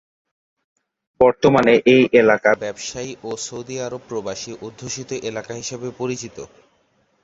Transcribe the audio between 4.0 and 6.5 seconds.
প্রবাসী অধ্যুষিত এলাকা হিসাবে পরিচিত।